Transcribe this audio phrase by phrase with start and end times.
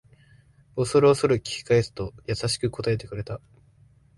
[0.75, 3.39] おそるおそる聞き返すと優しく答えてくれた